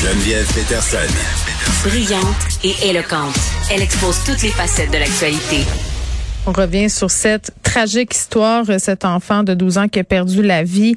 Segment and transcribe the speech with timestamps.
[0.00, 1.12] Geneviève Peterson.
[1.82, 2.24] Brillante
[2.62, 3.34] et éloquente,
[3.68, 5.64] elle expose toutes les facettes de l'actualité.
[6.46, 10.64] On revient sur cette tragique histoire, cet enfant de 12 ans qui a perdu la
[10.64, 10.96] vie,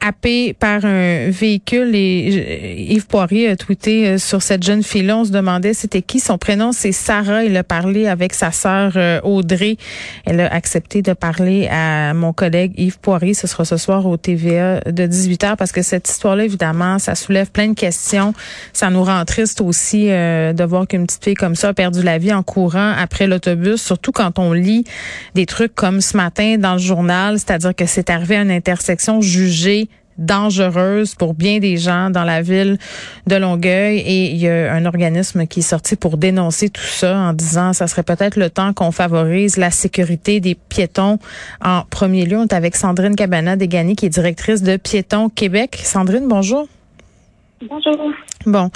[0.00, 1.90] happé par un véhicule.
[1.96, 5.16] Et Yves Poirier a tweeté euh, sur cette jeune fille-là.
[5.16, 6.20] On se demandait c'était qui.
[6.20, 7.42] Son prénom, c'est Sarah.
[7.42, 9.76] Il a parlé avec sa sœur euh, Audrey.
[10.24, 13.34] Elle a accepté de parler à mon collègue Yves Poirier.
[13.34, 17.50] Ce sera ce soir au TVA de 18h parce que cette histoire-là, évidemment, ça soulève
[17.50, 18.34] plein de questions.
[18.72, 22.02] Ça nous rend triste aussi euh, de voir qu'une petite fille comme ça a perdu
[22.04, 24.84] la vie en courant après l'autobus, surtout quand on lit
[25.34, 26.19] des trucs comme ce
[26.58, 29.88] dans le journal, c'est-à-dire que c'est arrivé à une intersection jugée
[30.18, 32.76] dangereuse pour bien des gens dans la ville
[33.26, 37.16] de Longueuil et il y a un organisme qui est sorti pour dénoncer tout ça
[37.16, 41.18] en disant ça serait peut-être le temps qu'on favorise la sécurité des piétons
[41.64, 42.36] en premier lieu.
[42.36, 45.80] On est avec Sandrine Cabana Degani qui est directrice de Piétons Québec.
[45.82, 46.68] Sandrine, bonjour.
[47.68, 48.10] Bonjour.
[48.46, 48.70] Bon,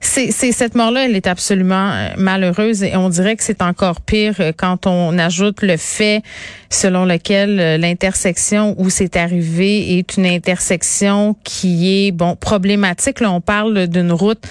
[0.00, 4.34] c'est cette mort-là, elle est absolument euh, malheureuse et on dirait que c'est encore pire
[4.40, 6.22] euh, quand on ajoute le fait
[6.68, 13.20] selon lequel euh, l'intersection où c'est arrivé est une intersection qui est bon problématique.
[13.20, 14.46] Là, on parle d'une route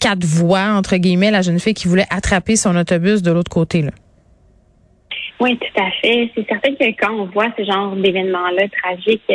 [0.00, 1.30] quatre voies entre guillemets.
[1.30, 3.82] La jeune fille qui voulait attraper son autobus de l'autre côté.
[3.82, 3.90] Là.
[5.40, 6.30] Oui, tout à fait.
[6.34, 9.32] C'est certain que quand on voit ce genre d'événements-là tragiques,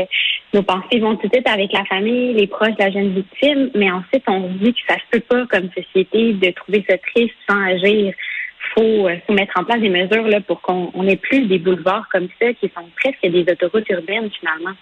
[0.54, 3.72] nos pensées vont tout de suite avec la famille, les proches de la jeune victime,
[3.73, 6.95] mais ensuite on se dit que ça se peut pas comme société de trouver ce
[6.98, 8.14] triste sans agir.
[8.76, 12.08] Faut, euh, faut mettre en place des mesures là pour qu'on n'ait plus des boulevards
[12.12, 14.76] comme ça qui sont presque des autoroutes urbaines finalement.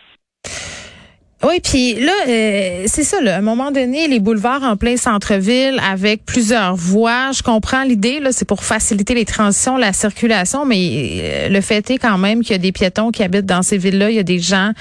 [1.44, 3.20] Oui, puis là, euh, c'est ça.
[3.20, 7.31] Là, à un moment donné, les boulevards en plein centre-ville avec plusieurs voies.
[7.31, 8.20] Je comprends l'idée.
[8.20, 12.42] Là, c'est pour faciliter les transitions, la circulation, mais euh, le fait est quand même
[12.42, 14.12] qu'il y a des piétons qui habitent dans ces villes-là.
[14.12, 14.72] Il y a des gens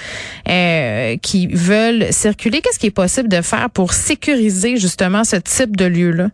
[0.48, 2.61] euh, qui veulent circuler.
[2.61, 6.28] Qu'est-ce qui est possible de faire pour sécuriser justement ce type de lieu-là?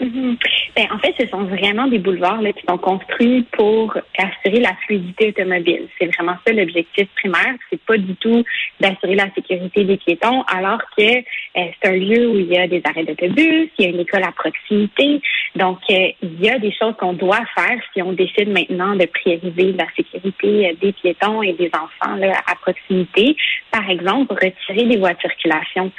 [0.00, 0.36] Mm-hmm.
[0.76, 4.74] Ben, en fait, ce sont vraiment des boulevards là, qui sont construits pour assurer la
[4.86, 5.88] fluidité automobile.
[5.98, 7.54] C'est vraiment ça l'objectif primaire.
[7.70, 8.44] C'est pas du tout
[8.80, 11.22] d'assurer la sécurité des piétons, alors que euh,
[11.54, 14.22] c'est un lieu où il y a des arrêts d'autobus, il y a une école
[14.22, 15.20] à proximité.
[15.56, 19.06] Donc, euh, il y a des choses qu'on doit faire si on décide maintenant de
[19.06, 23.36] prioriser la sécurité euh, des piétons et des enfants là, à proximité.
[23.70, 25.90] Par exemple, retirer des voies de circulation.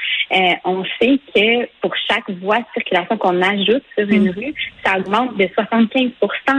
[0.66, 4.36] on sait que pour chaque voie de circulation qu'on ajoute sur une mm.
[4.36, 4.54] rue,
[4.86, 6.12] ça augmente de 75%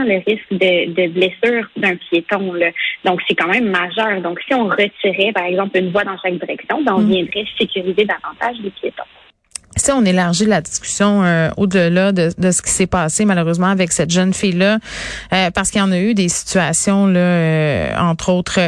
[0.05, 2.53] le risque de, de blessure d'un piéton.
[2.53, 2.71] Là.
[3.05, 4.21] Donc, c'est quand même majeur.
[4.21, 7.11] Donc, si on retirait, par exemple, une voie dans chaque direction, ben, on mm.
[7.11, 9.03] viendrait sécuriser davantage les piétons.
[9.81, 13.91] Si on élargit la discussion euh, au-delà de, de, ce qui s'est passé malheureusement avec
[13.91, 14.77] cette jeune fille-là,
[15.33, 18.59] euh, parce qu'il y en a eu des situations là, euh, entre autres,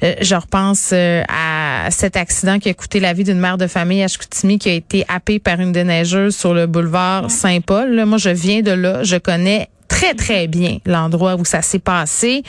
[0.00, 4.08] je repense à cet accident qui a coûté la vie d'une mère de famille à
[4.08, 8.02] Chicoutimi qui a été happée par une déneigeuse sur le boulevard Saint-Paul.
[8.06, 12.42] Moi, je viens de là, je connais très, très bien l'endroit où ça s'est passé.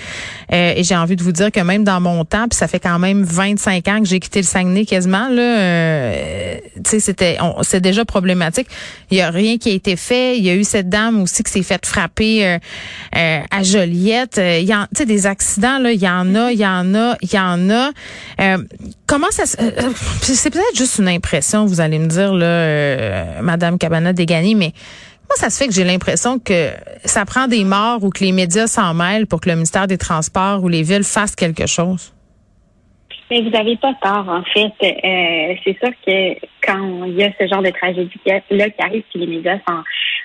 [0.52, 2.80] Euh, et j'ai envie de vous dire que même dans mon temps, puis ça fait
[2.80, 8.04] quand même 25 ans que j'ai quitté le Saguenay quasiment, là, euh, c'était, c'est déjà
[8.04, 8.68] problématique.
[9.12, 10.40] Il y a rien qui a été fait.
[10.40, 12.58] Il y a eu cette dame aussi qui s'est faite frapper euh,
[13.16, 14.42] euh à Joliette.
[14.44, 16.96] Il y a, tu sais, des accidents, là, il y en a, il y en
[16.96, 17.92] a, il y en a.
[19.06, 24.56] comment ça C'est peut-être juste une impression, vous allez me dire, là, Madame Cabana Degani,
[24.56, 24.74] mais
[25.30, 26.72] moi, ça se fait que j'ai l'impression que
[27.04, 29.98] ça prend des morts ou que les médias s'en mêlent pour que le ministère des
[29.98, 32.15] Transports ou les villes fassent quelque chose.
[33.32, 34.74] Mais vous n'avez pas tort, en fait.
[34.84, 39.18] Euh, c'est sûr que quand il y a ce genre de tragédie-là qui arrive, si
[39.18, 39.58] les médias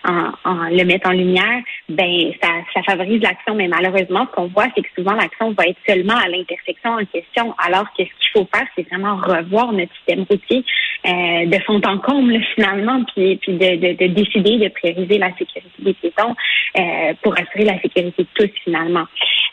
[0.04, 3.54] le mettent en lumière, ben ça, ça favorise l'action.
[3.54, 7.04] Mais malheureusement, ce qu'on voit, c'est que souvent l'action va être seulement à l'intersection en
[7.06, 10.64] question, alors que ce qu'il faut faire, c'est vraiment revoir notre système routier
[11.06, 15.30] euh, de fond en comble finalement, puis, puis de, de, de, décider de prioriser la
[15.36, 16.34] sécurité des piétons
[16.78, 19.06] euh, pour assurer la sécurité de tous finalement.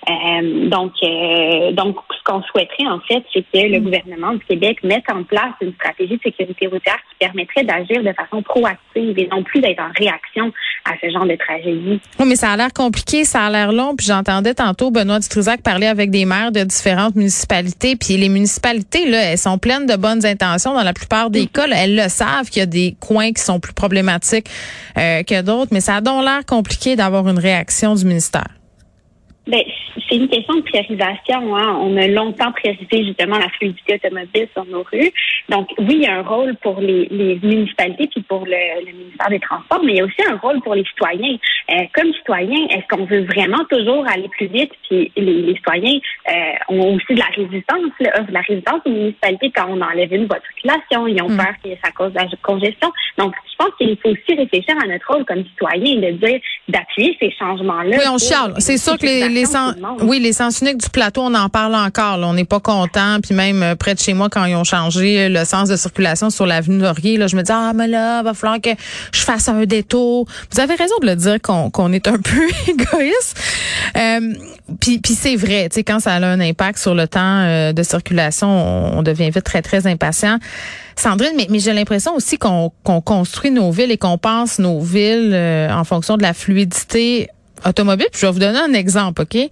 [0.10, 3.84] Euh, donc, euh, donc, ce qu'on souhaiterait en fait, c'est que le mm.
[3.84, 8.14] gouvernement du Québec mette en place une stratégie de sécurité routière qui permettrait d'agir de
[8.14, 10.54] façon proactive et non plus d'être en réaction
[10.86, 12.00] à ce genre de tragédie.
[12.20, 13.96] Oui, mais ça a l'air compliqué, ça a l'air long.
[13.98, 17.98] Puis j'entendais tantôt Benoît Dutrisac parler avec des maires de différentes municipalités.
[17.98, 21.48] Puis les municipalités, là, elles sont pleines de bonnes intentions dans la plupart des mm.
[21.48, 21.68] cas.
[21.76, 24.50] elles le savent qu'il y a des coins qui sont plus problématiques
[24.98, 28.57] euh, que d'autres, mais ça a donc l'air compliqué d'avoir une réaction du ministère.
[29.48, 29.62] Ben,
[30.10, 31.56] c'est une question de priorisation.
[31.56, 31.78] Hein.
[31.82, 35.12] On a longtemps priorisé justement la fluidité automobile sur nos rues.
[35.50, 38.92] Donc, oui, il y a un rôle pour les, les municipalités puis pour le, le,
[38.92, 41.38] ministère des Transports, mais il y a aussi un rôle pour les citoyens.
[41.72, 44.72] Euh, comme citoyens, est-ce qu'on veut vraiment toujours aller plus vite?
[44.90, 46.00] Puis les, les citoyens
[46.30, 46.34] euh,
[46.70, 50.28] ont aussi de la résistance, là, de la résistance aux municipalités quand on enlève une
[50.28, 51.08] voie de circulation.
[51.08, 51.38] Ils ont mm.
[51.38, 52.92] peur que ça cause de la congestion.
[53.18, 56.40] Donc, je pense que il faut aussi réfléchir à notre rôle comme citoyen, de dire
[56.68, 57.98] d'appuyer ces changements-là.
[57.98, 58.54] Oui, on chiale.
[58.60, 61.76] C'est sûr que les, les sens, oui, les sens uniques du plateau, on en parle
[61.76, 62.20] encore.
[62.22, 63.20] On n'est pas content.
[63.22, 66.30] Puis même euh, près de chez moi, quand ils ont changé le sens de circulation
[66.30, 68.72] sur l'avenue Laurier, là, je me dis ah mais là, va falloir que
[69.12, 70.28] je fasse un détour.
[70.52, 73.40] Vous avez raison de le dire qu'on qu'on est un peu égoïste.
[73.96, 74.34] Euh,
[74.80, 77.72] puis, puis c'est vrai, tu sais, quand ça a un impact sur le temps euh,
[77.72, 78.48] de circulation,
[78.98, 80.40] on, devient vite très très impatient.
[80.96, 84.82] Sandrine, mais, mais j'ai l'impression aussi qu'on qu'on construit nos villes et qu'on pense nos
[84.82, 87.30] villes euh, en fonction de la fluidité
[87.66, 88.08] automobile.
[88.12, 89.50] Puis je vais vous donner un exemple, ok?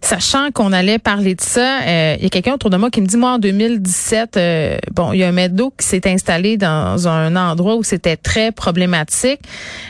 [0.00, 3.00] Sachant qu'on allait parler de ça, euh, il y a quelqu'un autour de moi qui
[3.00, 6.56] me dit, moi, en 2017, euh, bon, il y a un d'eau qui s'est installé
[6.56, 9.40] dans un endroit où c'était très problématique.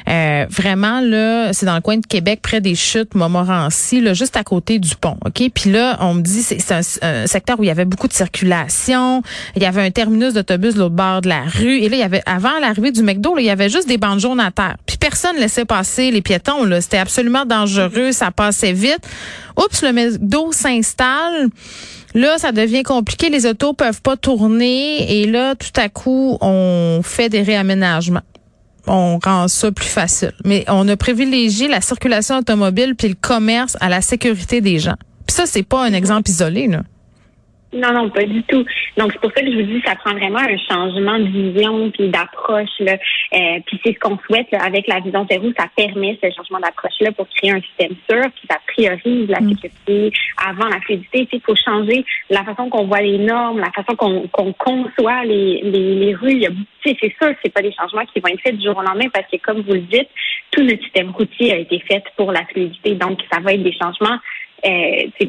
[0.09, 4.37] Euh, vraiment, là, c'est dans le coin de Québec, près des chutes Montmorency, là, juste
[4.37, 5.43] à côté du pont, OK?
[5.55, 6.83] Puis là, on me dit, c'est un,
[7.27, 9.23] secteur où il y avait beaucoup de circulation,
[9.55, 12.01] il y avait un terminus d'autobus de l'autre bord de la rue, et là, il
[12.01, 14.77] y avait, avant l'arrivée du McDo, il y avait juste des bandes jaunes à terre.
[14.87, 16.81] Puis personne laissait passer les piétons, là.
[16.81, 19.07] C'était absolument dangereux, ça passait vite.
[19.57, 21.49] Oups, le McDo s'installe.
[22.15, 23.29] Là, ça devient compliqué.
[23.29, 25.21] Les autos peuvent pas tourner.
[25.21, 28.23] Et là, tout à coup, on fait des réaménagements.
[28.87, 30.33] On rend ça plus facile.
[30.45, 34.97] Mais on a privilégié la circulation automobile puis le commerce à la sécurité des gens.
[35.27, 36.83] Puis ça, c'est pas un exemple isolé, là.
[37.77, 38.65] Non, non, pas du tout.
[38.97, 41.91] Donc, c'est pour ça que je vous dis, ça prend vraiment un changement de vision
[41.91, 42.79] puis d'approche.
[42.81, 42.95] Là.
[43.35, 45.49] Euh, puis c'est ce qu'on souhaite avec la vision zéro.
[45.59, 49.49] Ça permet ce changement d'approche-là pour créer un système sûr, puis ça priorise la mm.
[49.51, 50.13] sécurité
[50.45, 51.29] avant la fluidité.
[51.31, 55.95] Il faut changer la façon qu'on voit les normes, la façon qu'on conçoit les, les,
[55.97, 56.45] les rues.
[56.85, 59.09] C'est sûr que c'est pas des changements qui vont être faits du jour au lendemain
[59.13, 60.09] parce que, comme vous le dites,
[60.51, 62.95] tout notre système routier a été fait pour la fluidité.
[62.95, 64.19] Donc, ça va être des changements.
[64.65, 65.27] Euh,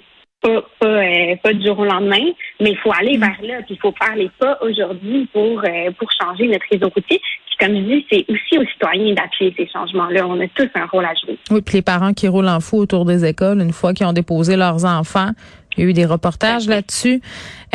[0.48, 3.22] pas, pas, euh, pas du jour au lendemain, mais il faut aller mm.
[3.22, 6.90] vers là, puis il faut faire les pas aujourd'hui pour, euh, pour changer notre réseau
[6.90, 7.20] routier.
[7.20, 10.28] Puis comme je dis, c'est aussi aux citoyens d'appuyer ces changements-là.
[10.28, 11.38] On a tous un rôle à jouer.
[11.52, 14.14] Oui, puis les parents qui roulent en fou autour des écoles, une fois qu'ils ont
[14.14, 15.32] déposé leurs enfants,
[15.76, 17.22] il y a eu des reportages là-dessus.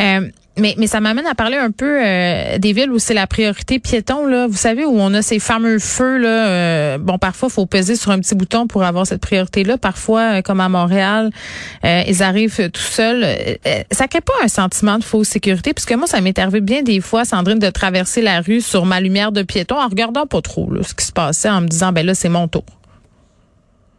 [0.01, 0.27] Euh,
[0.57, 3.79] mais, mais ça m'amène à parler un peu euh, des villes où c'est la priorité
[3.79, 4.27] piéton.
[4.27, 4.45] Là.
[4.47, 6.17] Vous savez, où on a ces fameux feux.
[6.17, 9.77] Là, euh, bon, parfois, faut peser sur un petit bouton pour avoir cette priorité-là.
[9.79, 11.31] Parfois, euh, comme à Montréal,
[11.83, 13.25] ils arrivent tout seuls.
[13.91, 15.73] ça crée pas un sentiment de fausse sécurité?
[15.73, 18.99] Puisque moi, ça m'est arrivé bien des fois, Sandrine, de traverser la rue sur ma
[18.99, 21.91] lumière de piéton en regardant pas trop là, ce qui se passait, en me disant,
[21.91, 22.65] ben là, c'est mon tour.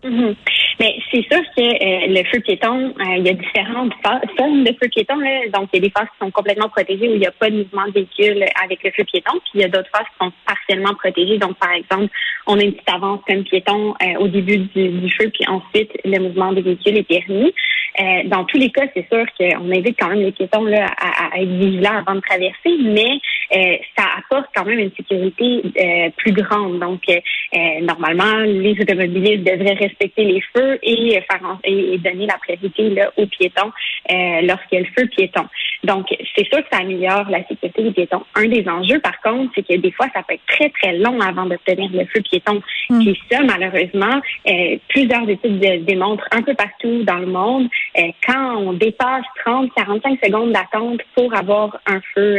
[0.05, 0.37] Mm-hmm.
[0.81, 3.93] Mais c'est sûr que euh, le feu piéton, euh, il y a différentes
[4.37, 5.17] formes de feu piéton.
[5.17, 5.49] Là.
[5.53, 7.51] Donc, il y a des phases qui sont complètement protégées où il n'y a pas
[7.51, 9.33] de mouvement de véhicule avec le feu piéton.
[9.33, 11.39] Puis, il y a d'autres phases qui sont partiellement protégées.
[11.39, 12.09] Donc, par exemple,
[12.47, 16.19] on a une petite avance comme piéton euh, au début du, feu, puis ensuite, le
[16.19, 17.53] mouvement des véhicules est permis.
[18.27, 21.49] Dans tous les cas, c'est sûr qu'on invite quand même les piétons là, à, être
[21.49, 23.21] vigilants avant de traverser, mais
[23.97, 25.63] ça apporte quand même une sécurité
[26.17, 26.81] plus grande.
[26.81, 27.03] Donc,
[27.83, 33.27] normalement, les automobilistes devraient respecter les feux et faire et donner la priorité là, aux
[33.27, 33.73] piétons
[34.11, 35.45] euh, lorsqu'il y a le feu piéton.
[35.85, 38.23] Donc, c'est sûr que ça améliore la sécurité des piétons.
[38.35, 41.21] Un des enjeux, par contre, c'est que des fois, ça peut être très, très long
[41.21, 42.61] avant d'obtenir le feu piéton.
[42.91, 42.99] Mm.
[43.01, 48.57] Puis ça, malheureusement, euh, plusieurs études démontrent un peu partout dans le monde, euh, quand
[48.57, 52.39] on dépasse 30, 45 secondes d'attente pour avoir un feu,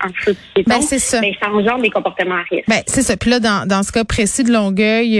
[0.00, 1.20] un feu piéton, ben, ça.
[1.20, 2.68] Ben, ça engendre des comportements à risque.
[2.68, 3.16] Ben, c'est ça.
[3.16, 5.18] Puis là, dans, dans ce cas précis de Longueuil,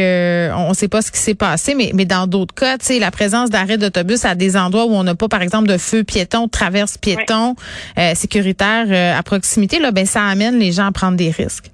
[0.56, 2.98] on ne sait pas ce qui s'est passé, mais, mais dans d'autres cas, tu sais,
[2.98, 6.04] la présence d'arrêts d'autobus à des endroits où on n'a pas, par exemple, de feu
[6.04, 7.53] piéton, traverse piéton
[7.98, 11.70] euh, sécuritaire euh, à proximité, là, ben ça amène les gens à prendre des risques.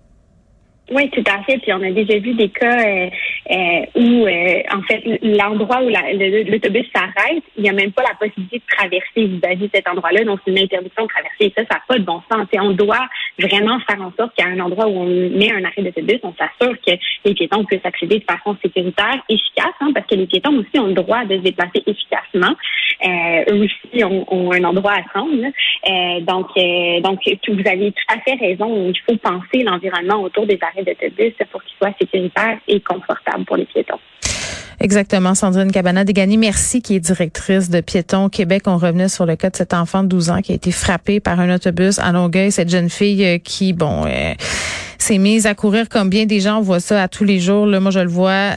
[0.92, 1.58] Oui, tout à fait.
[1.58, 7.44] Puis on a déjà vu des cas euh, où, en fait, l'endroit où l'autobus s'arrête,
[7.56, 10.24] il n'y a même pas la possibilité de traverser vis-à-vis cet endroit-là.
[10.24, 11.52] Donc, c'est une interdiction de traverser.
[11.56, 12.48] Ça, ça n'a pas de bon sens.
[12.52, 13.06] Et on doit
[13.38, 16.76] vraiment faire en sorte a un endroit où on met un arrêt d'autobus, on s'assure
[16.86, 16.92] que
[17.24, 20.86] les piétons puissent accéder de façon sécuritaire, efficace, hein, parce que les piétons aussi ont
[20.86, 22.54] le droit de se déplacer efficacement.
[23.50, 25.30] Eux aussi ont, ont, un endroit à prendre.
[25.88, 26.48] Euh, donc,
[27.02, 28.88] donc, vous avez tout à fait raison.
[28.88, 33.56] Il faut penser l'environnement autour des arrêts d'autobus pour qu'il soit sécuritaire et confortable pour
[33.56, 33.98] les piétons.
[34.82, 38.62] Exactement, Sandrine Cabana Degani, merci, qui est directrice de Piétons Québec.
[38.64, 41.20] On revenait sur le cas de cet enfant de 12 ans qui a été frappé
[41.20, 42.50] par un autobus à Longueuil.
[42.50, 44.32] Cette jeune fille euh, qui, bon, euh,
[44.96, 46.58] s'est mise à courir comme bien des gens.
[46.58, 47.66] On voit ça à tous les jours.
[47.66, 48.54] Là, moi, je le vois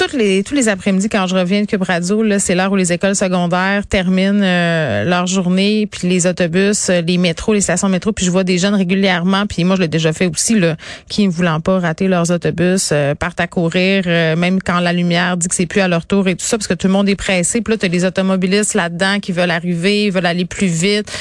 [0.00, 2.90] toutes les tous les après-midi quand je reviens de Cube Radio, c'est l'heure où les
[2.90, 8.10] écoles secondaires terminent euh, leur journée, puis les autobus, euh, les métros, les stations métro,
[8.10, 10.76] puis je vois des jeunes régulièrement, puis moi je l'ai déjà fait aussi là,
[11.10, 14.06] qui ne voulant pas rater leurs autobus, euh, partent à courir,
[14.38, 16.66] même quand la lumière dit que c'est plus à leur tour et tout ça, parce
[16.66, 17.60] que tout le monde est pressé.
[17.60, 21.12] Puis là, tu as les automobilistes là-dedans qui veulent arriver, veulent aller plus vite,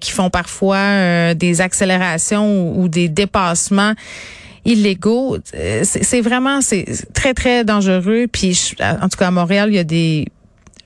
[0.00, 3.92] qui font parfois des accélérations ou des dépassements.
[4.64, 5.38] Illégaux.
[5.82, 8.26] C'est vraiment c'est très très dangereux.
[8.30, 10.26] Puis en tout cas à Montréal, il y a des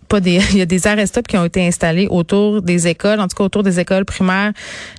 [0.08, 3.28] pas des il y a des arrêts qui ont été installés autour des écoles, en
[3.28, 4.52] tout cas autour des écoles primaires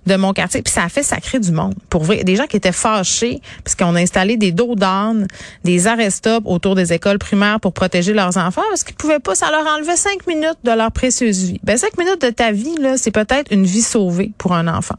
[0.05, 0.61] de mon quartier.
[0.61, 1.75] Puis ça a fait sacrer du monde.
[1.89, 5.27] Pour vrai, des gens qui étaient fâchés parce qu'on a installé des dos d'âne,
[5.63, 6.09] des arrêts
[6.45, 9.95] autour des écoles primaires pour protéger leurs enfants parce qu'ils pouvaient pas, ça leur enlevait
[9.95, 11.59] cinq minutes de leur précieuse vie.
[11.63, 14.95] Ben cinq minutes de ta vie là, c'est peut-être une vie sauvée pour un enfant.